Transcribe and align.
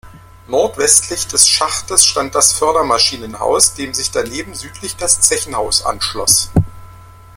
Nordwestlich 0.47 1.27
des 1.27 1.47
Schachtes 1.47 2.05
stand 2.07 2.33
das 2.33 2.53
Fördermaschinenhaus, 2.53 3.75
dem 3.75 3.93
sich 3.93 4.09
daneben 4.09 4.55
südlich 4.55 4.95
das 4.95 5.19
Zechenhaus 5.21 5.85
anschloss. 5.85 6.49